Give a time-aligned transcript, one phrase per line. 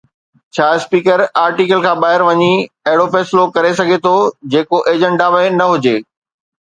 [0.55, 2.49] ڇا speaker article کان ٻاهر وڃي
[2.89, 4.15] اهڙو فيصلو ڪري سگهي ٿو
[4.57, 5.97] جيڪو ايجنڊا ۾ نه هجي.